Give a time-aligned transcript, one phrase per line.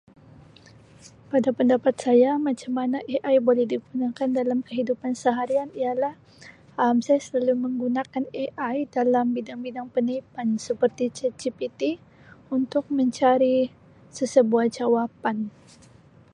[1.31, 6.15] Pada pendapat saya macam mana AI boleh digunakan dalam kehidupan seharian ialah
[6.83, 9.87] Um saya selalu menggunakan AI dalam bidang-bidang
[10.67, 11.81] seperti chatgpt
[12.57, 13.57] untuk mencari
[14.17, 15.37] sesebuah jawapan.